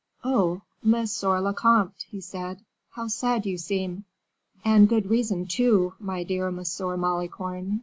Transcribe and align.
"Oh, 0.23 0.63
monsieur 0.81 1.39
le 1.39 1.53
comte," 1.53 2.07
he 2.09 2.21
said, 2.21 2.65
"how 2.89 3.07
sad 3.07 3.45
you 3.45 3.59
seem!" 3.59 4.05
"And 4.65 4.89
good 4.89 5.11
reason 5.11 5.45
too, 5.45 5.93
my 5.99 6.23
dear 6.23 6.49
Monsieur 6.49 6.97
Malicorne. 6.97 7.79